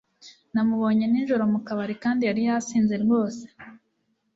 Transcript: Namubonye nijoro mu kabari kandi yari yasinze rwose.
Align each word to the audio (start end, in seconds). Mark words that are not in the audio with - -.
Namubonye 0.53 1.05
nijoro 1.07 1.43
mu 1.53 1.59
kabari 1.67 1.95
kandi 2.03 2.21
yari 2.29 2.41
yasinze 2.47 2.95
rwose. 3.03 3.43